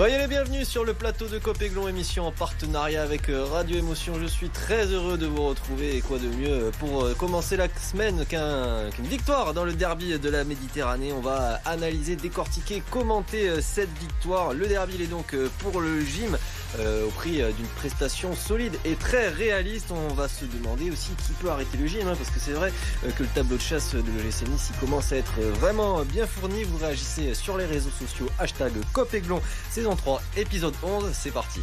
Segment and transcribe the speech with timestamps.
[0.00, 4.14] Soyez les bienvenus sur le plateau de Copéglon, émission en partenariat avec euh, Radio Émotion.
[4.18, 7.68] Je suis très heureux de vous retrouver et quoi de mieux pour euh, commencer la
[7.68, 11.12] semaine qu'une victoire dans le derby de la Méditerranée.
[11.12, 14.54] On va analyser, décortiquer, commenter euh, cette victoire.
[14.54, 16.38] Le derby il est donc pour le gym
[16.78, 19.90] au prix d'une prestation solide et très réaliste.
[19.90, 22.72] On va se demander aussi qui peut arrêter le gym hein, parce que c'est vrai
[23.16, 26.64] que le tableau de chasse de l'OGC Nice commence à être vraiment bien fourni.
[26.64, 31.60] Vous réagissez sur les réseaux sociaux hashtag Copéglon saison 3, épisode 11, c'est parti.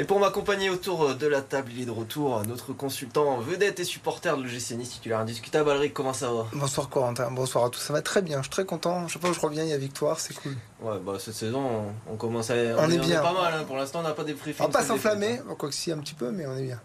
[0.00, 3.84] Et pour m'accompagner autour de la table, il est de retour notre consultant vedette et
[3.84, 5.70] supporter de l'OGC Nice, titulaire indiscutable.
[5.70, 6.46] Alric, comment ça va?
[6.52, 7.80] Bonsoir Corentin, bonsoir à tous.
[7.80, 9.08] Ça va très bien, je suis très content.
[9.08, 10.54] Chaque fois que je reviens, il y a victoire, c'est cool.
[10.80, 12.54] Ouais, bah cette saison, on, commence à.
[12.54, 13.20] On, est, bien.
[13.20, 13.64] pas mal, hein.
[13.66, 15.98] pour l'instant, on n'a pas des prix On va pas s'enflammer, quoi que si un
[15.98, 16.80] petit peu, mais on est bien.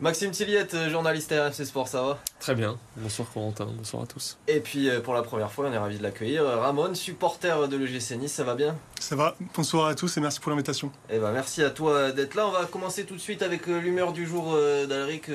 [0.00, 2.76] Maxime Tilliette, journaliste RMC Sport, ça va Très bien.
[2.96, 4.36] Bonsoir Corentin, bonsoir à tous.
[4.48, 6.44] Et puis euh, pour la première fois, on est ravi de l'accueillir.
[6.44, 9.36] Ramon, supporter de l'EGC Nice, ça va bien Ça va.
[9.54, 10.90] Bonsoir à tous et merci pour l'invitation.
[11.10, 12.48] Eh ben merci à toi d'être là.
[12.48, 15.30] On va commencer tout de suite avec euh, l'humeur du jour euh, d'Alric.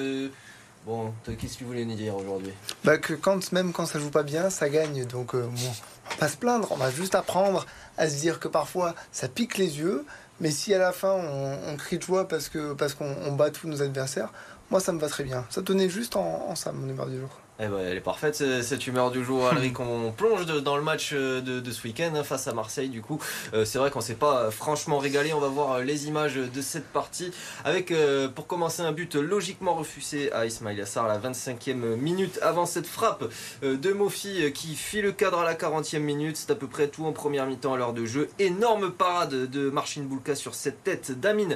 [0.86, 2.52] Bon, qu'est-ce que tu voulais nous dire aujourd'hui?
[2.83, 5.05] Bah que quand même quand ça joue pas bien, ça gagne.
[5.05, 7.66] Donc bon, on va pas se plaindre, on va juste apprendre
[7.98, 10.05] à se dire que parfois ça pique les yeux,
[10.39, 13.67] mais si à la fin on, crie de joie parce que parce qu'on bat tous
[13.67, 14.31] nos adversaires,
[14.72, 15.45] moi, ça me va très bien.
[15.50, 17.30] Ça tenait juste en, ça, mon humeur du jour.
[17.61, 19.77] Eh ben, elle est parfaite cette humeur du jour, Alric.
[19.81, 22.88] On plonge dans le match euh, de, ce week-end hein, face à Marseille.
[22.88, 23.19] Du coup,
[23.53, 25.33] euh, c'est vrai qu'on s'est pas euh, franchement régalé.
[25.33, 27.31] On va voir les images de cette partie
[27.65, 27.93] avec,
[28.33, 32.87] pour commencer, un but logiquement refusé à Ismail Yassar à la 25e minute avant cette
[32.87, 33.25] frappe
[33.61, 36.37] de Mofi qui fit le cadre à la 40e minute.
[36.37, 38.30] C'est à peu près tout en première mi-temps à l'heure de jeu.
[38.39, 41.55] Énorme parade de Marcin Boulka sur cette tête d'Amin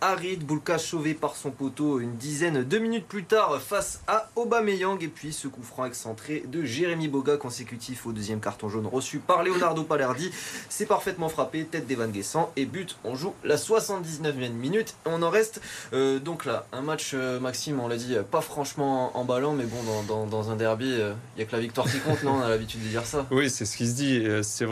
[0.00, 0.44] Harid.
[0.44, 5.08] Boulka chauvé par son poteau une dizaine de minutes plus tard face à Aubameyang et
[5.08, 9.42] puis ce coup franc excentré de Jérémy Boga consécutif au deuxième carton jaune reçu par
[9.42, 10.30] Leonardo Palerdi.
[10.68, 12.96] C'est parfaitement frappé, tête d'Evan Guessant et but.
[13.04, 14.94] On joue la 79e minute.
[15.04, 15.60] On en reste
[15.92, 16.66] euh, donc là.
[16.72, 20.88] Un match, euh, Maxime, on l'a dit, pas franchement emballant, mais bon, dans, un derby,
[20.88, 22.34] il euh, n'y a que la victoire qui compte, non?
[22.34, 23.26] On a l'habitude de dire ça.
[23.30, 24.24] Oui, c'est ce qui se dit.
[24.42, 24.66] C'est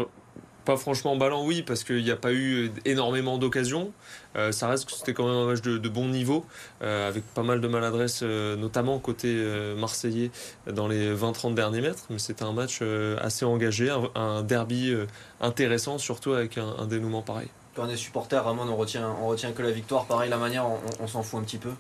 [0.68, 3.90] pas franchement emballant, oui, parce qu'il n'y a pas eu énormément d'occasions.
[4.36, 6.44] Euh, ça reste que c'était quand même un match de, bon niveau,
[6.82, 9.34] euh, avec pas mal de maladresse, euh, notamment côté
[9.78, 10.30] marseillais
[10.70, 12.04] dans les 20-30 derniers mètres.
[12.10, 12.82] Mais c'était un match
[13.18, 14.94] assez engagé, un, derby
[15.40, 17.48] intéressant, surtout avec un, dénouement pareil.
[17.74, 20.04] Quand on est supporter, Ramon, on retient, on retient que la victoire.
[20.04, 20.66] Pareil, la manière,
[21.00, 21.70] on s'en fout un petit peu.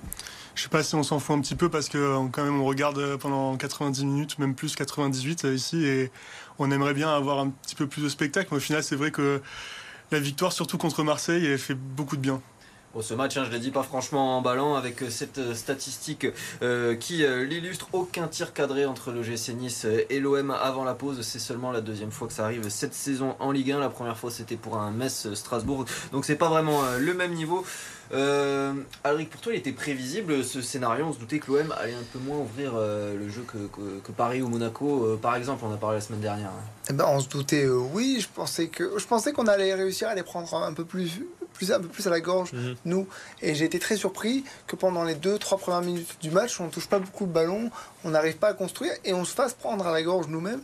[0.58, 2.64] Je sais pas si on s'en fout un petit peu parce que quand même on
[2.64, 6.10] regarde pendant 90 minutes, même plus 98 ici, et
[6.58, 8.48] on aimerait bien avoir un petit peu plus de spectacle.
[8.50, 9.40] Mais au final, c'est vrai que
[10.10, 12.42] la victoire, surtout contre Marseille, elle fait beaucoup de bien.
[12.94, 15.36] Bon, ce match, hein, je ne l'ai dit pas franchement en ballant, avec euh, cette
[15.36, 16.26] euh, statistique
[16.62, 21.20] euh, qui l'illustre, aucun tir cadré entre le GC Nice et l'OM avant la pause.
[21.20, 23.80] C'est seulement la deuxième fois que ça arrive cette saison en Ligue 1.
[23.80, 25.84] La première fois, c'était pour un Metz-Strasbourg.
[26.12, 27.62] Donc, c'est pas vraiment le même niveau.
[29.04, 31.04] Alric, pour toi, il était prévisible ce scénario.
[31.06, 34.48] On se doutait que l'OM allait un peu moins ouvrir le jeu que, Paris ou
[34.48, 35.64] Monaco, par exemple.
[35.66, 36.52] On a parlé la semaine dernière.
[36.88, 38.18] Eh ben, on se doutait, oui.
[38.20, 41.20] Je pensais que je qu'on allait réussir à les prendre un peu plus,
[41.58, 42.76] plus, un peu plus à la gorge, mhm.
[42.84, 43.08] nous.
[43.42, 46.66] Et j'ai été très surpris que pendant les deux, trois premières minutes du match, on
[46.66, 47.70] ne touche pas beaucoup de ballon,
[48.04, 50.62] on n'arrive pas à construire et on se fasse prendre à la gorge nous-mêmes.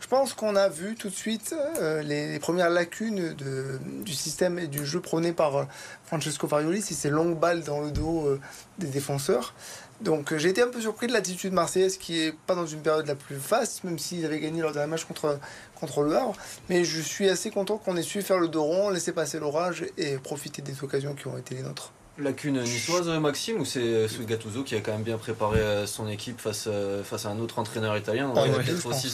[0.00, 4.66] Je pense qu'on a vu tout de suite euh, les, premières lacunes du système et
[4.66, 5.64] du jeu prôné par euh,
[6.04, 8.40] Francesco Farioli, c'est ces longues balles dans le dos euh,
[8.78, 9.54] des défenseurs.
[10.02, 13.06] Donc j'ai été un peu surpris de l'attitude marseillaise qui est pas dans une période
[13.06, 15.38] la plus faste, même s'ils avaient gagné leur dernier match contre,
[15.78, 16.34] contre le Havre.
[16.68, 19.84] Mais je suis assez content qu'on ait su faire le dos rond, laisser passer l'orage
[19.96, 21.92] et profiter des occasions qui ont été les nôtres.
[22.18, 26.08] Lacune niçoise, Maxime, ou c'est ce Gattuso qui a quand même bien préparé euh, son
[26.08, 29.10] équipe face, euh, face à un autre entraîneur italien ah, peut-être aussi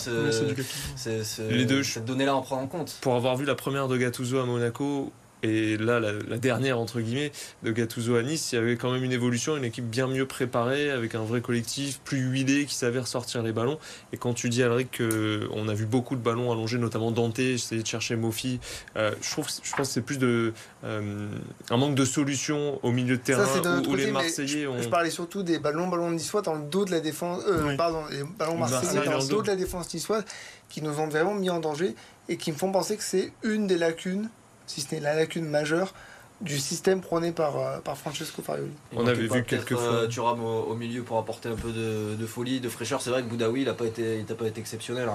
[1.48, 1.84] les deux.
[1.84, 2.97] cette donnée-là en prendre en compte.
[3.00, 5.12] Pour avoir vu la première de Gattuso à Monaco,
[5.43, 7.32] et là, la, dernière, entre guillemets,
[7.62, 10.27] de Gattuso à Nice, il y avait quand même une évolution, une équipe bien mieux
[10.27, 13.78] préparée, avec un vrai collectif, plus huilé, qui savait ressortir les ballons.
[14.12, 17.83] Et quand tu dis, Alric, qu'on a vu beaucoup de ballons allongés, notamment Dante, essayé
[17.83, 18.59] de chercher Mofi,
[18.97, 20.53] euh, je, trouve, je pense que c'est plus de,
[20.84, 21.28] euh,
[21.71, 23.47] un manque de solutions au milieu de terrain
[23.86, 24.80] où, les Marseillais ont...
[24.80, 28.03] Je parlais surtout des ballons, ballons niçois dans le dos de la défense, euh, pardon,
[28.10, 30.24] les ballons marseillais dans le dos de la défense niçoise,
[30.68, 31.95] qui nous ont vraiment mis en danger
[32.28, 34.28] et qui me font penser que c'est une des lacunes
[34.68, 35.92] si ce n'est la lacune majeure
[36.41, 38.70] du système prôné par, euh, par Francesco Farioli.
[38.94, 39.82] On avait vu quelques fois.
[39.82, 43.03] Euh, tu rames au, milieu pour apporter un peu de, folie, de fraîcheur.
[43.03, 45.09] C'est vrai que Boudaoui, il n'a pas, été, pas été exceptionnel.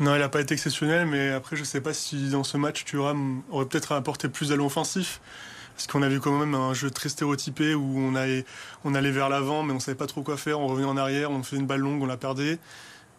[0.00, 2.56] Non, il n'a pas été exceptionnel, mais après, je ne sais pas si dans ce
[2.56, 5.20] match, Thuram aurait peut-être apporté plus à l'offensif.
[5.76, 8.44] Parce qu'on a vu quand même un jeu très stéréotypé où on allait,
[8.84, 10.60] on allait vers l'avant, mais on ne savait pas trop quoi faire.
[10.60, 12.58] On revenait en arrière, on fait une balle longue, on la perdait.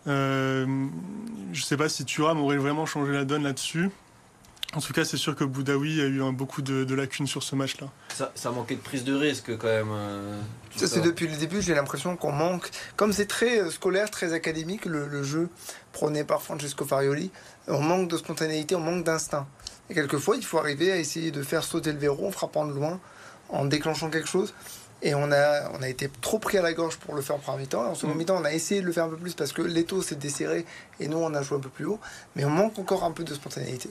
[0.07, 3.91] je ne sais pas si Thuram aurait vraiment changé la donne là-dessus.
[4.75, 7.87] En tout cas, c'est sûr que Boudaoui a eu beaucoup de, lacunes sur ce match-là.
[8.13, 9.91] Ça, ça, manquait de prise de risque quand même.
[9.91, 10.41] Euh,
[10.75, 12.69] ça, c'est depuis le début, j'ai l'impression qu'on manque.
[12.97, 15.49] Comme c'est très euh, scolaire, très académique, le, jeu
[15.93, 17.31] prôné par Francesco Farioli,
[17.69, 19.47] on manque de spontanéité, on manque d'instinct.
[19.89, 22.73] Et quelquefois, il faut arriver à essayer de faire sauter le verrou en frappant de
[22.73, 22.99] loin,
[23.47, 24.53] en déclenchant quelque chose.
[25.01, 27.39] Et on a, on a été trop pris à la gorge pour le faire en
[27.39, 27.85] premier mi-temps.
[27.85, 28.17] En second mm.
[28.17, 30.65] mi-temps, on a essayé de le faire un peu plus parce que l'étau s'est desserré
[30.99, 31.99] et nous, on a joué un peu plus haut.
[32.35, 33.89] Mais on manque encore un peu de spontanéité.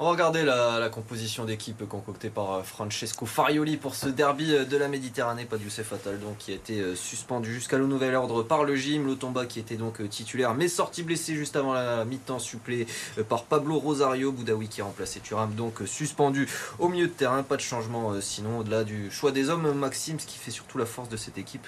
[0.00, 4.64] On va regarder la, composition d'équipe concoctée par euh, Francesco Farioli pour ce derby euh,
[4.64, 5.44] de la Méditerranée.
[5.44, 5.92] Pas de Youssef
[6.22, 9.08] donc, qui a été euh, suspendu jusqu'à le nouvel ordre par le gym.
[9.08, 12.86] Lotomba qui était donc titulaire mais sorti blessé juste avant la mi-temps supplé
[13.28, 14.30] par Pablo Rosario.
[14.30, 16.48] Boudaoui qui a remplacé Thuram donc suspendu
[16.78, 17.42] au milieu de terrain.
[17.42, 19.72] Pas de changement sinon au-delà du choix des hommes.
[19.72, 21.66] Maxime, ce qui fait surtout la force de cette équipe,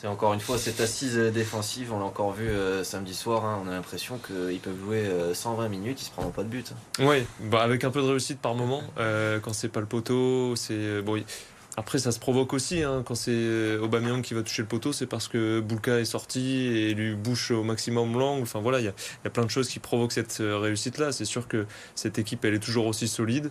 [0.00, 1.92] c'est encore une fois cette assise défensive.
[1.92, 2.50] On l'a encore vu
[2.84, 3.44] samedi soir.
[3.44, 3.62] Hein.
[3.64, 5.04] on a l'impression qu'ils peuvent jouer
[5.34, 6.72] 120 euh, minutes, ils se prendront pas de but.
[6.98, 8.82] Oui, bah avec un peu de réussite par moment.
[8.98, 11.22] Euh, quand c'est pas le poteau, c'est bon.
[11.80, 12.82] Après, ça se provoque aussi.
[12.82, 16.04] Hein, quand c'est euh, Aubameyang qui va toucher le poteau, c'est parce que Boulka est
[16.04, 18.42] sorti et lui bouche au maximum l'angle.
[18.42, 18.88] Enfin voilà, il y,
[19.26, 21.10] a, plein de choses qui provoquent cette euh, réussite-là.
[21.10, 23.50] C'est sûr que cette équipe, elle est toujours aussi solide.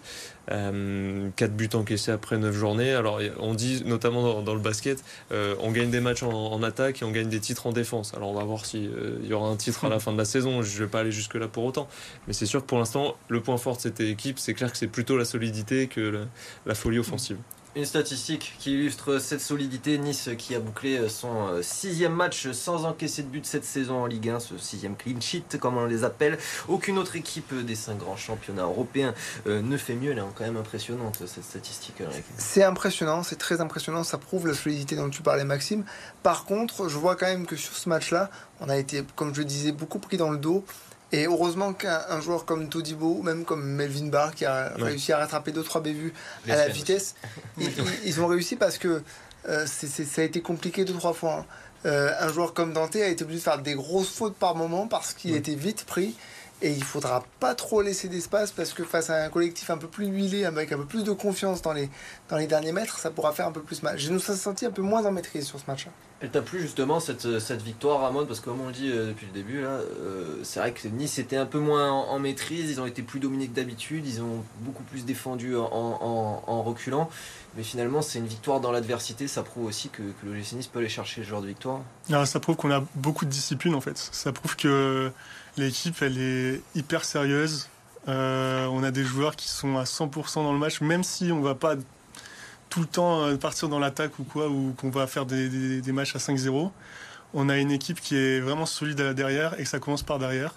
[0.52, 2.94] Euh, 4 buts encaissés après 9 journées.
[2.94, 7.06] Alors, on dit notamment dans, le basket, euh, on gagne des matchs en, attaque et
[7.06, 8.14] on gagne des titres en défense.
[8.14, 8.92] Alors, on va voir s'il
[9.24, 10.62] il y aura un titre à la fin de la saison.
[10.62, 11.88] Je ne vais pas aller jusque-là pour autant.
[12.28, 14.78] Mais c'est sûr que pour l'instant, le point fort de cette équipe, c'est clair que
[14.78, 16.28] c'est plutôt la solidité que
[16.68, 17.38] la folie offensive.
[17.80, 19.98] Une statistique qui illustre cette solidité.
[19.98, 24.06] Nice qui a bouclé son euh, sixième match sans encaisser de but cette saison en
[24.06, 26.38] Ligue 1, ce sixième clean sheet comme on les appelle.
[26.68, 29.14] Aucune autre équipe des cinq grands championnats européens
[29.48, 30.12] euh, ne fait mieux.
[30.12, 32.04] Elle est quand même impressionnante cette statistique.
[32.38, 34.04] C'est impressionnant, c'est très impressionnant.
[34.04, 35.86] Ça prouve la solidité dont tu parlais Maxime.
[36.22, 38.30] Par contre, je vois quand même que sur ce match-là,
[38.60, 40.66] on a été, comme je le disais, beaucoup pris dans le dos.
[41.12, 45.18] Et heureusement qu'un joueur comme Todibo, ou même comme Melvin Barr, qui a réussi à
[45.18, 46.14] rattraper 2-3 bévues
[46.48, 47.16] à la vitesse,
[48.06, 49.02] ils, ont réussi parce que
[49.48, 51.34] euh, ça a été compliqué 2-3 fois.
[51.34, 51.46] Hein.
[51.86, 54.88] Euh, un joueur comme Dante a été obligé de faire des grosses fautes par moment
[54.88, 56.16] parce qu'il était vite pris.
[56.62, 59.88] Et il faudra pas trop laisser d'espace parce que face à un collectif un peu
[59.88, 61.90] plus huilé, avec un peu plus de confiance dans les,
[62.30, 63.98] dans les derniers mètres, ça pourra faire un peu plus mal.
[63.98, 65.86] Je nous senti un peu moins en maîtrise sur ce match.
[65.86, 65.92] -là.
[66.22, 68.26] Elle t'a plu justement cette, cette victoire, Ramon?
[68.26, 70.86] Parce que comme on le dit euh, depuis le début, là, euh, c'est vrai que
[70.90, 74.22] Nice était un peu moins en, maîtrise, ils ont été plus dominés que d'habitude, ils
[74.22, 77.10] ont beaucoup plus défendu en, en, reculant.
[77.56, 80.68] Mais finalement, c'est une victoire dans l'adversité, ça prouve aussi que, que le GC Nice
[80.68, 81.80] peut aller chercher ce genre de victoire.
[82.12, 83.98] Ah, ça prouve qu'on a beaucoup de discipline en fait.
[83.98, 85.12] Ça prouve que
[85.60, 87.70] l'équipe, elle est hyper sérieuse.
[88.08, 91.42] Euh, on a des joueurs qui sont à 100% dans le match, même si on
[91.42, 91.76] va pas
[92.70, 96.16] tout le temps euh, partir dans l'attaque ou quoi, ou qu'on va faire des, matchs
[96.16, 96.72] à 5-0.
[97.34, 100.56] On a une équipe qui est vraiment solide derrière et que ça commence par derrière.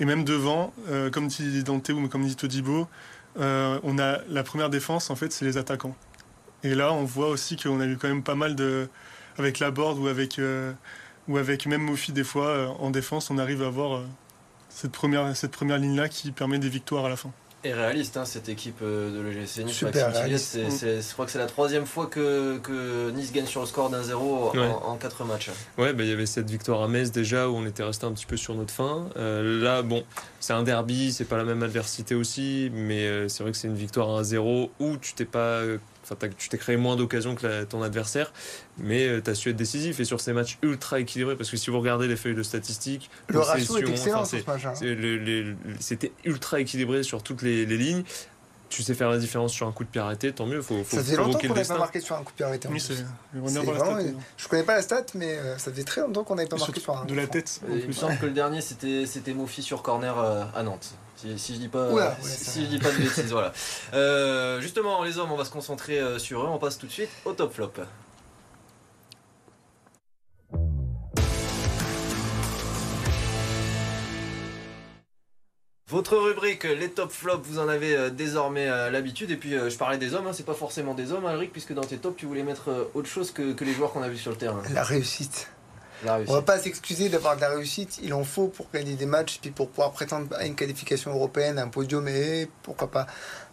[0.00, 2.88] Et même devant, euh, comme dit Dante ou comme dit Todibo,
[3.36, 5.96] on a la première défense, en fait, c'est les attaquants.
[6.64, 8.88] Et là, on voit aussi qu'on a eu quand même pas mal de.
[9.38, 10.38] Avec la board ou avec,
[11.26, 14.02] ou avec même Mofi, des fois, en défense, on arrive à avoir
[14.74, 17.32] cette première, cette première ligne-là qui permet des victoires à la fin
[17.64, 19.78] et réaliste hein, cette équipe euh, de l'OGC Nice.
[19.78, 24.02] je crois que c'est la troisième fois que, que, Nice gagne sur le score d'un
[24.02, 24.52] zéro
[24.84, 25.50] en, quatre matchs.
[25.78, 28.12] Ouais, bah, il y avait cette victoire à Metz déjà où on était resté un
[28.12, 29.08] petit peu sur notre fin.
[29.16, 30.04] Euh, là, bon,
[30.40, 33.68] c'est un derby, c'est pas la même adversité aussi, mais euh, c'est vrai que c'est
[33.68, 35.62] une victoire à 1-0 où tu t'es pas
[36.38, 38.32] tu t'es créé moins d'occasions que ton adversaire,
[38.78, 40.00] mais euh, tu as su être décisif.
[40.00, 43.10] Et sur ces matchs ultra équilibrés, parce que si vous regardez les feuilles de statistiques,
[43.28, 44.24] le ratio est excellent
[45.80, 48.04] C'était ultra équilibré sur toutes les, lignes
[48.72, 50.62] tu sais faire la différence sur un coup de pied arrêté, tant mieux.
[50.62, 52.68] Faut, faut ça faisait longtemps qu'on n'avait pas marqué sur un coup de pied arrêté.
[52.70, 52.94] Oui, c'est
[53.34, 53.98] vraiment,
[54.38, 56.80] je connais pas la stat, mais euh, ça faisait très longtemps qu'on n'avait pas marqué
[56.80, 57.04] sur un.
[57.04, 57.60] De la tête.
[57.68, 60.94] Il me semble que le dernier c'était Mofi sur corner euh, à Nantes.
[61.36, 63.52] Si, je dis pas, si, je dis pas de bêtises, voilà.
[63.94, 66.48] Euh, justement, les hommes, on va se concentrer sur eux.
[66.48, 67.72] On passe tout de suite au top flop.
[75.92, 79.30] Votre rubrique, les top flops, vous en avez euh, désormais l'habitude.
[79.30, 81.84] Et puis, je parlais des hommes, hein, c'est pas forcément des hommes, Alric, puisque dans
[81.84, 84.30] tes tops, tu voulais mettre autre chose que, que les joueurs qu'on a vus sur
[84.30, 84.62] le terrain.
[84.72, 85.48] La réussite.
[86.04, 88.00] On va pas s'excuser d'avoir de la réussite.
[88.02, 91.58] Il en faut pour gagner des matchs, puis pour pouvoir prétendre à une qualification européenne,
[91.58, 93.06] un podium et pourquoi pas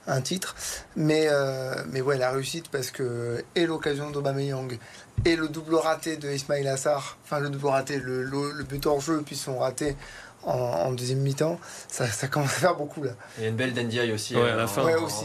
[0.08, 0.55] un titre.
[0.96, 4.77] Mais, euh, mais ouais, la réussite parce que et l'occasion d'Aubameyang
[5.25, 9.01] et le double raté de Ismail Assar, enfin le double raté, le, le, but hors
[9.01, 9.96] jeu puis son raté
[10.43, 13.12] en, deuxième mi-temps, ça, commence à faire beaucoup là.
[13.38, 14.84] Il y a une belle Dendiaï aussi, à la en, fin.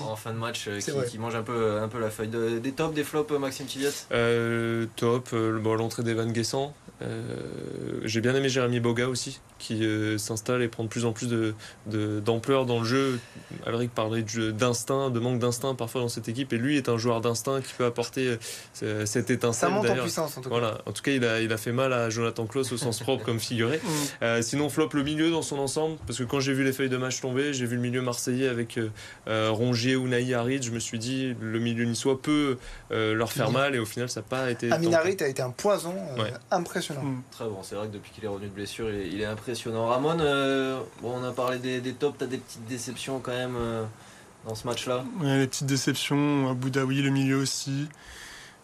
[0.09, 2.29] En, fin de match euh, qui, mange un peu, un peu la feuille.
[2.29, 6.75] des tops, des flops, Maxime Tiviat euh, Top, l'entrée d'Evan Guessant.
[8.05, 9.87] J'ai bien aimé Jérémy Boga aussi, qui
[10.19, 11.55] s'installe et prend de plus en plus d'ampleur
[11.87, 13.21] de, d'ampleur dans le jeu.
[13.67, 17.21] Alric parlait d'instinct, de manque d'instinct parfois dans cette équipe, et lui est un joueur
[17.21, 18.39] d'instinct qui peut apporter
[18.73, 19.69] cette étincelle.
[19.69, 20.59] Ça monte en puissance en tout cas.
[20.59, 20.79] Voilà.
[20.87, 23.25] En tout cas, il a, il a fait mal à Jonathan Klaus au sens propre
[23.25, 23.81] comme figuré.
[24.21, 24.43] Mm.
[24.43, 26.97] sinon, flop le milieu dans son ensemble, parce que quand j'ai vu les feuilles de
[26.97, 28.79] match tomber, j'ai vu le milieu marseillais avec
[29.27, 32.57] Rongier ou Naï Harid, je me suis dit le milieu niçois peut
[32.91, 34.73] leur faire mal, et au final, ça n'a pas été.
[34.73, 35.95] Amin a été un poison
[36.51, 37.03] impressionnant.
[37.03, 37.23] Mm.
[37.31, 39.87] Très bon, c'est vrai que depuis qu'il est revenu de blessure, il est, impressionnant.
[39.87, 43.57] Ramon, euh, bon, on a parlé des, tops, tu as des petites déceptions quand même
[43.57, 43.85] euh,
[44.47, 45.05] dans ce match-là?
[45.21, 47.89] Ouais, Les petites déceptions, Boudaoui, le milieu aussi.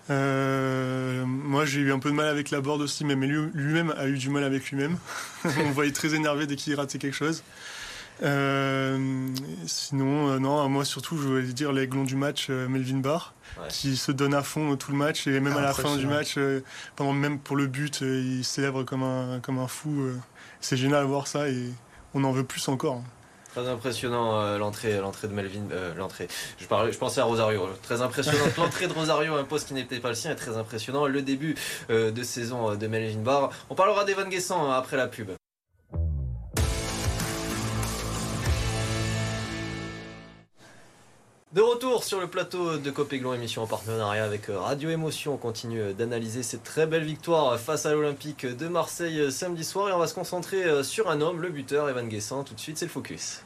[0.08, 4.06] Euh, moi, j'ai eu un peu de mal avec la board aussi, mais lui-même a
[4.06, 4.96] eu du mal avec lui-même.
[5.44, 7.42] on voyait très énervé dès qu'il ratait quelque chose.
[9.66, 13.34] sinon, non, moi surtout, je voulais dire l'aiglon du match, Melvin Barr
[13.68, 16.34] qui se donne à fond tout le match et même à la fin du match,
[16.36, 16.62] euh,
[16.96, 20.00] pendant même pour le but, euh, il célèbre comme un, comme un fou.
[20.00, 20.16] Euh.
[20.60, 21.70] c'est génial à voir ça et
[22.14, 23.02] on en veut plus encore.
[23.52, 26.28] Très impressionnant l'entrée, l'entrée de Melvin, l'entrée.
[26.58, 27.68] Je parlais, je pensais à Rosario.
[27.82, 31.06] Très impressionnant l'entrée de Rosario, un poste qui n'était pas le sien, est très impressionnant.
[31.06, 31.56] Le début
[31.88, 33.50] de saison de Melvin Barr.
[33.68, 35.30] On parlera d'Evan Guessant hein, après la pub.
[41.52, 45.34] De retour sur le plateau de Copéglon, émission en partenariat avec euh, Radio Émotion.
[45.34, 49.64] On continue euh, d'analyser cette très belle victoire face à l'Olympique de Marseille euh, samedi
[49.64, 52.44] soir et on va se concentrer sur un homme, le buteur Evan Guessant.
[52.44, 53.42] Tout de suite, c'est le focus.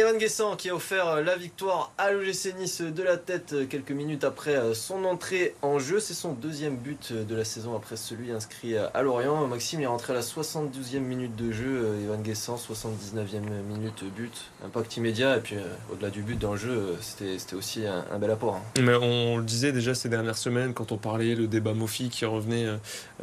[0.00, 4.24] Evan Guessant qui a offert la victoire à l'OGC Nice de la tête quelques minutes
[4.24, 6.00] après son entrée en jeu.
[6.00, 9.46] C'est son deuxième but de la saison après celui inscrit à Lorient.
[9.46, 11.98] Maxime est rentré à la 72e minute de jeu.
[12.02, 14.32] Evan Guessant, 79e minute but.
[14.64, 15.36] Impact immédiat.
[15.36, 18.54] Et puis euh, au-delà du but dans le jeu, c'était aussi un, bel apport.
[18.54, 18.80] Hein.
[18.80, 22.24] Mais on le disait déjà ces dernières semaines quand on parlait le débat Mofi qui
[22.24, 22.76] revenait euh,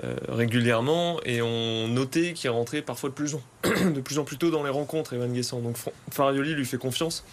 [0.03, 1.19] euh, régulièrement.
[1.25, 3.41] Et on notait qu'il rentrait parfois de plus, en,
[3.89, 5.59] de plus en plus tôt dans les rencontres, Evan Guessant.
[5.59, 5.75] Donc
[6.11, 7.23] Farioli lui fait confiance.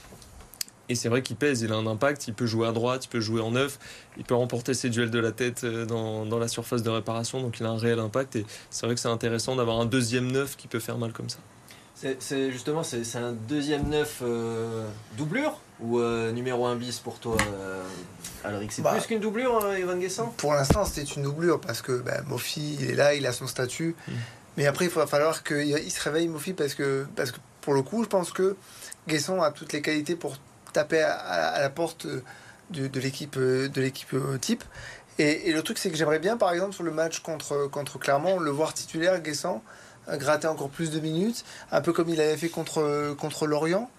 [0.89, 3.09] Et c'est vrai qu'il pèse, il a un impact, il peut jouer à droite, il
[3.09, 3.79] peut jouer en neuf,
[4.19, 7.41] il peut remporter ses duels de la tête euh, dans, dans la surface de réparation,
[7.41, 8.37] donc il a un réel impact.
[8.37, 11.31] Et c'est vrai que c'est intéressant d'avoir un deuxième neuf qui peut faire mal comme
[11.31, 11.39] ça.
[12.19, 14.87] C'est justement c'est un deuxième neuf euh,
[15.17, 17.37] doublure ou euh, numéro 1 bis pour toi
[18.45, 18.73] Alric?
[18.73, 20.35] C'est bah, plus qu'une doublure, Evan Guessant?
[20.37, 23.47] Pour l'instant, c'est une doublure parce que bah, Mofi, il est là, il a son
[23.47, 23.97] statut.
[24.07, 24.13] Mm.
[24.57, 27.83] Mais après, il va falloir qu'il se réveille, Mofi, parce que, parce que pour le
[27.83, 28.57] coup, je pense que
[29.09, 30.37] Guesson a toutes les qualités pour
[30.73, 32.07] taper à, la porte
[32.71, 34.65] de, l'équipe de l'équipe euh, type.
[35.19, 38.41] Et, le truc, c'est que j'aimerais bien, par exemple, sur le match contre, contre Clermont,
[38.41, 39.63] le voir titulaire, Guessant,
[40.09, 43.91] euh, gratter encore plus de minutes, un peu comme il avait fait contre, contre Lorient.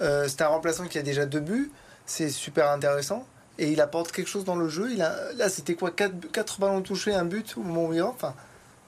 [0.00, 1.70] Euh, c'est un remplaçant qui a déjà deux buts,
[2.06, 3.26] c'est super intéressant.
[3.58, 4.88] Et il apporte quelque chose dans le jeu.
[4.96, 8.34] Là, c'était quoi 4, 4 ballons touchés, un but au moment où il Enfin,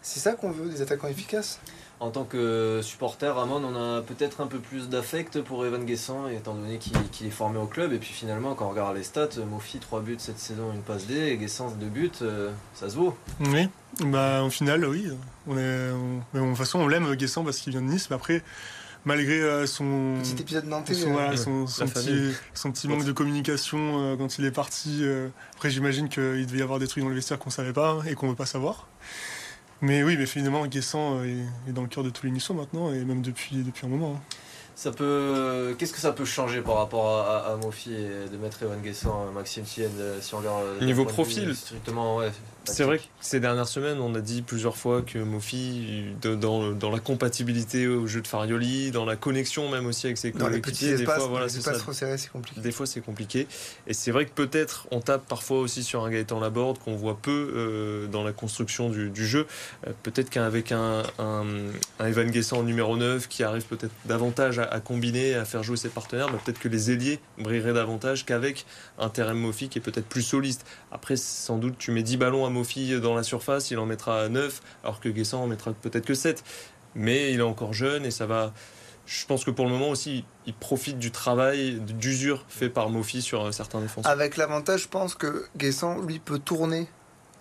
[0.01, 1.59] c'est ça qu'on veut, des attaquants efficaces
[2.03, 6.27] en tant que supporter, Ramon, on a peut-être un peu plus d'affect pour Evan Guessant,
[6.27, 7.93] étant donné qu'il est formé au club.
[7.93, 11.07] Et puis finalement, quand on regarde les stats, Mofi 3 buts cette saison, une passe
[11.07, 13.17] D, et Guessant 2 buts, euh, ça se vaut.
[13.39, 13.69] Oui,
[14.01, 15.13] bah, au final, oui.
[15.47, 15.91] On est,
[16.35, 18.43] Mais de toute façon, on l'aime Guessant parce qu'il vient de Nice, mais après
[19.05, 24.17] malgré euh, son petit épisode nantais, son, euh, son, petit, son, petit, manque de communication
[24.17, 25.05] quand il est parti.
[25.55, 28.15] après, j'imagine qu'il devait y avoir des trucs dans le vestiaire qu'on savait pas et
[28.17, 28.89] qu'on veut pas savoir.
[29.83, 33.05] Mais oui, mais finalement, Guessant est, dans le cœur de tous les Niçois maintenant, et
[33.05, 34.21] même depuis, depuis un moment.
[34.75, 38.81] Ça peut, qu'est-ce que ça peut changer par rapport à, Mofi et de mettre Evan
[38.81, 42.33] Guessant, Maxime Tienne, si on regarde niveau profil strictement, ouais,
[42.65, 46.91] c'est vrai que ces dernières semaines, on a dit plusieurs fois que Mofi, dans, dans,
[46.91, 51.05] la compatibilité au jeu de Farioli, dans la connexion même aussi avec ses coéquipiers, des
[51.05, 52.61] fois, voilà, c'est compliqué.
[52.61, 53.49] Des fois, c'est compliqué.
[53.87, 57.19] Et c'est vrai que peut-être on tape parfois aussi sur un Gaëtan Laborde qu'on voit
[57.21, 59.47] peu euh, dans la construction du, jeu.
[59.87, 61.45] Euh, peut-être qu'avec un, un,
[62.05, 65.89] Evan Guessant en numéro 9 qui arrive peut-être davantage à, combiner, à faire jouer ses
[65.89, 68.67] partenaires, bah, peut-être que les ailiers brilleraient davantage qu'avec
[68.99, 70.67] un terrain Mofi qui est peut-être plus soliste.
[70.91, 74.29] Après, sans doute, tu mets 10 ballons à Mofi dans la surface, il en mettra
[74.29, 76.43] 9, alors que Guessant en mettra peut-être que 7.
[76.95, 78.53] Mais il est encore jeune et ça va.
[79.07, 83.21] Je pense que pour le moment aussi, il profite du travail d'usure fait par Mofi
[83.21, 84.11] sur euh, certains défenseurs.
[84.11, 86.89] Avec l'avantage, je pense que Guessant, lui, peut tourner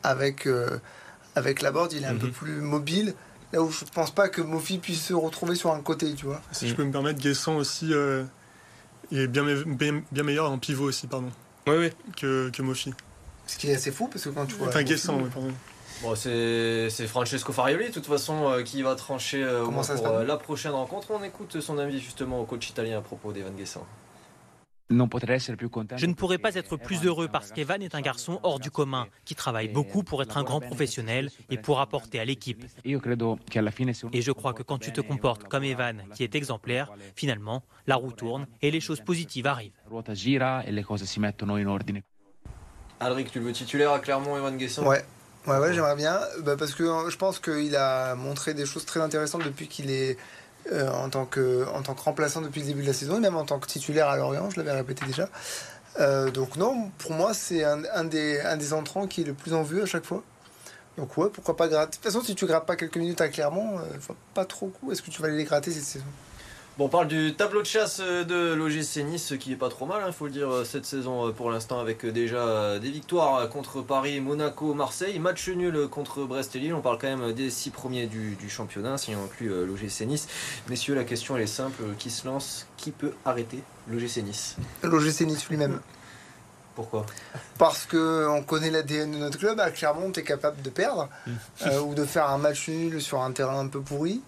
[0.03, 0.79] avec, euh,
[1.35, 2.33] avec la board, il est un peu mhm.
[2.33, 3.13] plus mobile.
[3.53, 6.41] Là où je pense pas que Mofi puisse se retrouver sur un côté, tu vois.
[6.51, 8.23] Si je peux me permettre, Guessant aussi, euh,
[9.11, 11.31] est bien, bien, bien, meilleur en pivot aussi, pardon.
[11.67, 11.89] Oui, oui.
[12.15, 12.93] Que, que Mofi.
[13.47, 14.69] Ce qui est assez fou parce que quand tu vois.
[14.69, 15.51] Enfin, Guessant, oui, pardon.
[16.01, 20.37] Bon, c'est Francesco Farioli, de toute façon, euh, qui va trancher euh, pour euh, la
[20.37, 21.11] prochaine rencontre.
[21.11, 23.85] On écoute son avis justement au coach italien à propos d'Evan Guessant.
[24.91, 29.07] Je ne pourrais pas être plus heureux parce qu'Evan est un garçon hors du commun,
[29.25, 32.65] qui travaille beaucoup pour être un grand professionnel et pour apporter à l'équipe.
[32.85, 37.95] Et je crois que quand tu te comportes comme Evan, qui est exemplaire, finalement, la
[37.95, 39.71] roue tourne et les choses positives arrivent.
[42.99, 45.03] Alric, tu le veux titulaire à Clermont, Evan Guesson Ouais.
[45.47, 46.19] Ouais, ouais, j'aimerais bien.
[46.43, 50.17] Bah, parce que je pense qu'il a montré des choses très intéressantes depuis qu'il est
[50.71, 53.19] euh, en, tant que, en tant que remplaçant depuis le début de la saison, et
[53.19, 55.27] même en tant que titulaire à Lorient, je l'avais répété déjà.
[55.99, 59.53] Euh, donc non, pour moi, c'est un, des, un des entrants qui est le plus
[59.53, 60.23] en vue à chaque fois.
[60.97, 61.91] Donc ouais, pourquoi pas gratter.
[61.91, 64.91] De toute façon, si tu grattes pas quelques minutes à Clermont, euh, pas trop coup.
[64.91, 66.05] Est-ce que tu vas aller les gratter cette saison
[66.77, 70.01] Bon, on parle du tableau de chasse de l'OGC Nice, qui est pas trop mal,
[70.05, 74.21] il hein, faut le dire, cette saison pour l'instant, avec déjà des victoires contre Paris,
[74.21, 76.73] Monaco, Marseille, match nul contre Brest et Lille.
[76.73, 80.27] On parle quand même des six premiers du, championnat, si on inclut l'OGC Nice.
[80.69, 84.55] Messieurs, la question elle est simple qui se lance Qui peut arrêter l'OGC Nice?
[84.81, 85.81] L'OGC Nice lui-même.
[86.75, 87.05] Pourquoi?
[87.57, 89.59] Parce qu'on connaît l'ADN de notre club.
[89.59, 91.31] À Clermont, tu es capable de perdre mmh.
[91.65, 94.21] euh, ou de faire un match nul sur un terrain un peu pourri.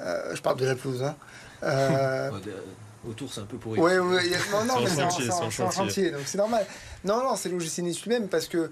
[0.00, 1.02] Euh, je parle de la pelouse.
[1.02, 1.14] Hein.
[1.62, 2.30] Euh,
[3.08, 3.78] autour, c'est un peu pourri.
[3.78, 6.66] Oui, oui, non, non, mais c'est un, chantier, donc c'est normal.
[7.04, 8.70] Non, non, c'est l'OGC lui-même parce que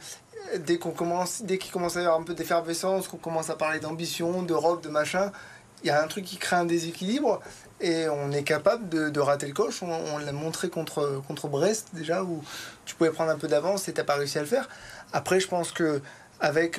[0.59, 3.57] dès qu'on commence, dès qu'il commence à y avoir un peu d'effervescence, qu'on commence à
[3.57, 5.33] parler d'ambition, d'Europe, de machin,
[5.83, 7.41] il y a un truc qui crée un déséquilibre
[7.81, 9.83] et on est capable de, rater le coche.
[9.83, 12.43] On, l'a montré contre, contre Brest déjà où
[12.85, 14.69] tu pouvais prendre un peu d'avance et t'as pas réussi à le faire.
[15.13, 16.03] Après, je pense que
[16.41, 16.79] avec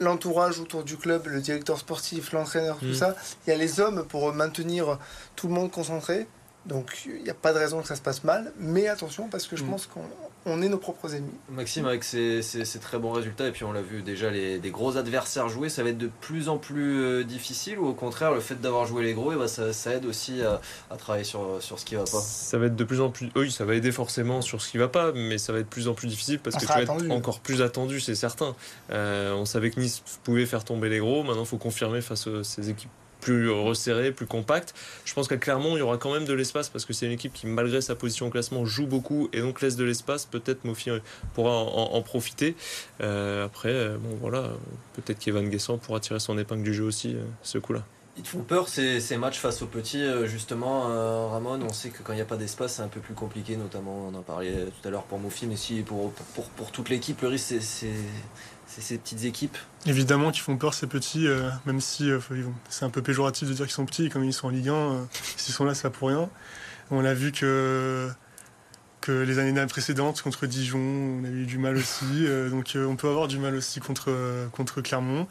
[0.00, 2.94] l'entourage autour du club, le directeur sportif, l'entraîneur, tout mm.
[2.94, 4.98] ça, il y a les hommes pour maintenir
[5.36, 6.26] tout le monde concentré.
[6.68, 8.52] Donc il n'y a pas de raison que ça se passe mal.
[8.58, 9.70] Mais attention parce que je mm.
[9.70, 10.02] pense qu'on
[10.46, 11.34] on est nos propres ennemis.
[11.50, 12.40] Maxime, avec ses,
[12.80, 15.82] très bons résultats, et puis on l'a vu déjà, les, des gros adversaires jouer, ça
[15.82, 19.02] va être de plus en plus euh, difficile, ou au contraire, le fait d'avoir joué
[19.02, 20.60] les gros, et ben, ça, aide aussi à,
[20.96, 22.20] travailler sur, sur ce qui va pas?
[22.20, 23.30] Ça va être de plus en plus.
[23.36, 25.70] Oui, ça va aider forcément sur ce qui va pas, mais ça va être de
[25.70, 28.54] plus en plus difficile parce que tu vas être encore plus attendu, c'est certain.
[28.90, 32.26] Euh, on savait que Nice pouvait faire tomber les gros, maintenant il faut confirmer face
[32.26, 32.90] à ces équipes
[33.20, 34.74] plus resserré, plus compact.
[35.04, 37.12] Je pense qu'à Clermont, il y aura quand même de l'espace parce que c'est une
[37.12, 40.26] équipe qui, malgré sa position au classement, joue beaucoup et donc laisse de l'espace.
[40.26, 40.90] Peut-être Mofi
[41.34, 42.54] pourra en, profiter.
[43.00, 44.50] Euh, après, euh, bon voilà,
[44.94, 47.84] peut-être qu'Evan Guessant pourra tirer son épingle du jeu aussi, euh, ce coup-là.
[48.18, 50.88] Ils te font peur ces, matchs face aux petits, justement,
[51.30, 51.60] Ramon.
[51.62, 54.10] On sait que quand il n'y a pas d'espace, c'est un peu plus compliqué, notamment,
[54.12, 57.22] on en parlait tout à l'heure pour Mofi, mais si pour, pour, pour toute l'équipe,
[57.22, 57.90] le risque, c'est
[58.80, 62.18] ces petites équipes Évidemment qu'ils font peur ces petits, euh, même si euh,
[62.68, 64.72] c'est un peu péjoratif de dire qu'ils sont petits, comme ils sont en Ligue 1,
[64.72, 65.04] euh,
[65.36, 66.28] s'ils sont là, c'est pour rien.
[66.90, 68.08] On a vu que,
[69.00, 72.26] que les années précédentes, contre Dijon, on a eu du mal aussi.
[72.50, 74.10] donc on peut avoir du mal aussi contre,
[74.52, 75.26] contre Clermont.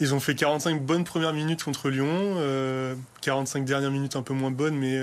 [0.00, 4.50] Ils ont fait 45 bonnes premières minutes contre Lyon, 45 dernières minutes un peu moins
[4.50, 5.00] bonnes, mais,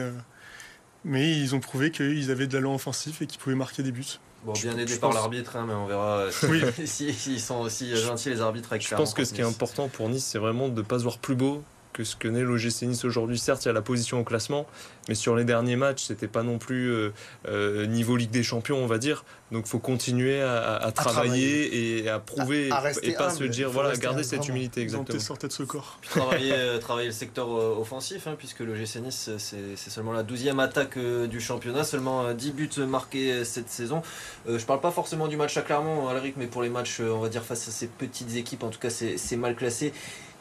[1.03, 4.19] mais ils ont prouvé qu'ils avaient de l'allant offensif et qu'ils pouvaient marquer des buts.
[4.45, 6.25] Bon, bien aidé par l'arbitre, hein, mais on verra
[6.85, 9.87] s'ils si, sont aussi gentils les arbitres avec Je pense que ce qui est important
[9.87, 12.41] pour Nice, c'est vraiment de ne pas se voir plus beau que ce que n'est
[12.41, 13.37] l'OGC Nice aujourd'hui.
[13.37, 14.65] Certes, il y a la position au classement,
[15.07, 17.13] mais sur les derniers matchs, c'était pas non plus euh,
[17.47, 19.23] euh, niveau Ligue des Champions, on va dire.
[19.51, 22.69] Donc, faut continuer à, travailler, et à prouver
[23.03, 25.19] et pas se dire voilà, garder cette humilité exactement.
[25.19, 25.99] Sortez de ce corps.
[26.01, 30.59] travailler, euh, travailler le secteur offensif, hein, puisque le GC Nice c'est seulement la 12e
[30.59, 34.01] attaque du championnat, seulement 10 buts marqués cette saison.
[34.47, 37.29] je parle pas forcément du match à Clermont, Alric, mais pour les matchs, on va
[37.29, 39.93] dire face à ces petites équipes, en tout cas c'est mal classé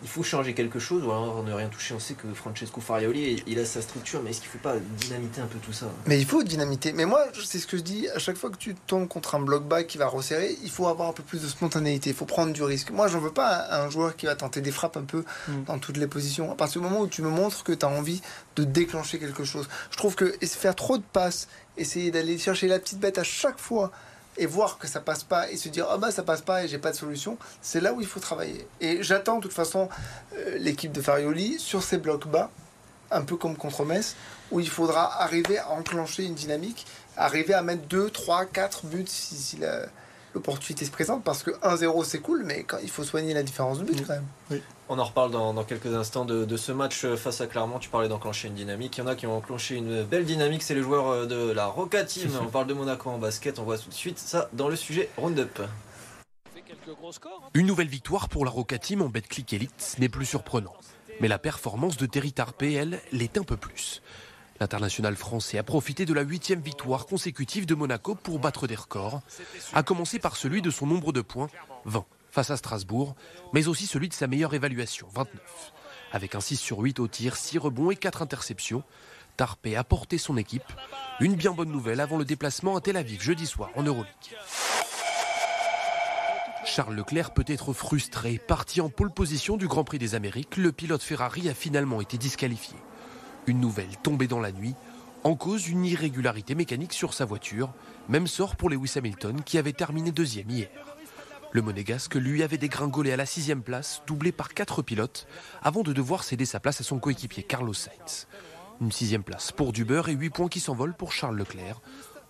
[0.02, 1.94] il faut changer quelque chose, ou alors ne rien toucher.
[1.94, 4.76] On sait que Francesco Farioli, il a sa structure, mais est-ce qu'il ne faut pas
[4.98, 5.86] dynamiter un peu tout ça?
[6.06, 6.92] Mais il faut dynamiter.
[6.92, 9.40] Mais moi, c'est ce que je dis, à chaque fois que tu tombes contre un
[9.40, 12.24] bloc bas qui va resserrer, il faut avoir un peu plus de spontanéité, il faut
[12.24, 12.90] prendre du risque.
[12.90, 15.64] Moi, j'en veux pas un joueur qui va tenter des frappes un peu mm.
[15.66, 16.50] dans toutes les positions.
[16.50, 18.22] À partir du moment où tu me montres que tu as envie
[18.56, 22.78] de déclencher quelque chose, je trouve que faire trop de passes, essayer d'aller chercher la
[22.78, 23.92] petite bête à chaque fois,
[24.36, 26.68] et voir que ça passe pas et se dire ah bah ça passe pas et
[26.68, 28.66] j'ai pas de solution, c'est là où il faut travailler.
[28.80, 29.88] Et j'attends de toute façon
[30.34, 32.50] euh, l'équipe de Farioli sur ces blocs bas,
[33.10, 34.16] un peu comme contre Metz,
[34.50, 39.04] où il faudra arriver à enclencher une dynamique, arriver à mettre 2, 3, 4 buts
[39.06, 39.86] si, si la,
[40.34, 43.78] l'opportunité se présente parce que 1-0 c'est cool, mais quand il faut soigner la différence
[43.78, 44.60] de but quand même.
[44.88, 47.78] On en reparle dans, quelques instants de, ce match face à Clermont.
[47.78, 48.98] Tu parlais d'enclencher une dynamique.
[48.98, 50.62] Il y en a qui ont enclenché une belle dynamique.
[50.62, 52.30] C'est les joueurs euh, de la Roca Team.
[52.42, 53.58] On parle de Monaco en basket.
[53.58, 55.62] On voit tout de suite ça dans le sujet Roundup.
[57.54, 60.74] Une nouvelle victoire pour la Roca Team en Betclic Elite n'est plus surprenant.
[61.20, 64.02] Mais la performance de Terry Tarpé, elle, l'est un peu plus.
[64.62, 69.20] L'international français a profité de la huitième victoire consécutive de Monaco pour battre des records,
[69.74, 71.48] à commencer par celui de son nombre de points,
[71.84, 73.16] 20, face à Strasbourg,
[73.52, 75.72] mais aussi celui de sa meilleure évaluation, 29.
[76.12, 78.84] Avec un 6 sur 8 au tir, 6 rebonds et 4 interceptions,
[79.36, 80.72] Tarpé a porté son équipe.
[81.18, 84.14] Une bien bonne nouvelle avant le déplacement à Tel Aviv jeudi soir en Euroleague.
[86.64, 88.38] Charles Leclerc peut être frustré.
[88.38, 92.16] Parti en pole position du Grand Prix des Amériques, le pilote Ferrari a finalement été
[92.16, 92.76] disqualifié.
[93.46, 94.74] Une nouvelle tombée dans la nuit.
[95.24, 97.72] En cause, une irrégularité mécanique sur sa voiture.
[98.08, 100.68] Même sort pour Lewis Hamilton qui avait terminé deuxième hier.
[101.52, 105.26] Le monégasque lui avait dégringolé à la sixième place, doublé par quatre pilotes,
[105.62, 108.26] avant de devoir céder sa place à son coéquipier Carlos Sainz.
[108.80, 111.80] Une sixième place pour Duber et huit points qui s'envolent pour Charles Leclerc.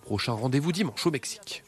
[0.01, 1.63] Prochain rendez-vous dimanche au Mexique.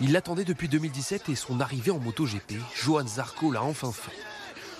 [0.00, 4.12] Il l'attendait depuis 2017 et son arrivée en MotoGP, Johan Zarco l'a enfin fait.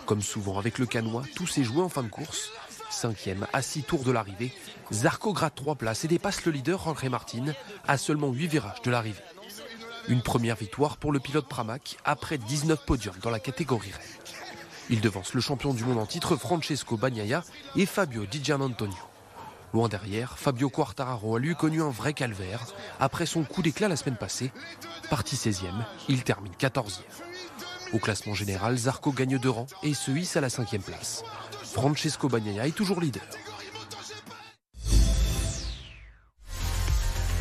[0.06, 2.50] Comme souvent avec le canois, tout s'est joué en fin de course.
[2.90, 4.52] Cinquième à six tours de l'arrivée,
[4.92, 7.46] Zarco gratte trois places et dépasse le leader André Martin
[7.86, 9.22] à seulement huit virages de l'arrivée.
[10.08, 14.34] Une première victoire pour le pilote Pramac après 19 podiums dans la catégorie REC.
[14.90, 17.44] Il devance le champion du monde en titre Francesco Bagnaia
[17.76, 18.94] et Fabio Di Gianantonio.
[19.72, 22.60] Loin derrière, Fabio Quartararo a lui connu un vrai calvaire.
[23.00, 24.52] Après son coup d'éclat la semaine passée,
[25.08, 25.70] parti 16e,
[26.08, 27.00] il termine 14e.
[27.92, 31.24] Au classement général, Zarco gagne deux rangs et se hisse à la cinquième place.
[31.62, 33.22] Francesco Bagnaia est toujours leader.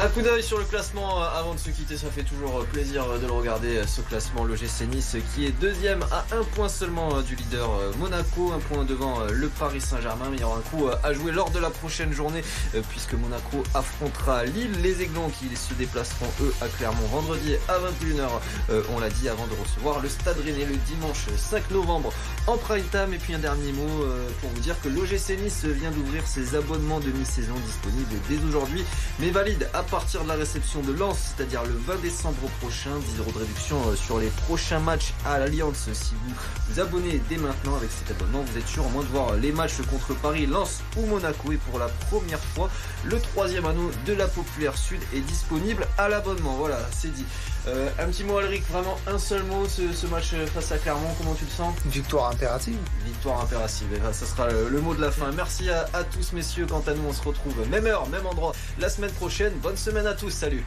[0.04, 2.64] Un coup d'œil sur le classement euh, avant de se quitter, ça fait toujours euh,
[2.64, 4.44] plaisir euh, de le regarder ce classement.
[4.44, 9.20] Le Nice qui est deuxième à un point seulement du leader Monaco, un point devant
[9.32, 10.26] le Paris Saint-Germain.
[10.32, 12.42] Mais il y aura un coup à jouer lors de la prochaine journée
[12.90, 14.72] puisque Monaco affrontera Lille.
[14.82, 18.82] Les Aiglons qui se déplaceront eux à Clermont vendredi à 21h.
[18.96, 22.12] On l'a dit avant de recevoir le Stade Rennais le dimanche 5 novembre
[22.48, 23.14] en prime time.
[23.14, 24.06] Et puis un dernier mot
[24.42, 28.84] pour vous dire que l'OGC Nice vient d'ouvrir ses abonnements de mi-saison disponibles dès aujourd'hui,
[29.20, 32.92] mais valide à partir de la réception de Lens, c'est-à-dire le 20 décembre prochain.
[32.98, 35.90] 10 euros de réduction euh, sur les prochains matchs à l'Alliance.
[35.92, 36.34] Si vous
[36.70, 39.52] vous abonnez dès maintenant avec cet abonnement, vous êtes sûr au moins de voir les
[39.52, 41.52] matchs contre Paris, Lens ou Monaco.
[41.52, 42.70] Et pour la première fois,
[43.04, 46.56] le troisième anneau de la Populaire Sud est disponible à l'abonnement.
[46.56, 47.26] Voilà, c'est dit.
[47.68, 51.36] Euh, un petit mot, Alric, vraiment un seul mot, ce, match face à Clermont, comment
[51.36, 51.76] tu le sens?
[51.86, 52.78] Victoire impérative.
[53.06, 55.32] Victoire impérative, et ça sera le, mot de la fin.
[55.32, 56.66] Merci à, à tous, messieurs.
[56.68, 59.54] Quant à nous, on se retrouve même heure, même endroit la semaine prochaine.
[59.62, 60.66] Bonne semaine à tous, salut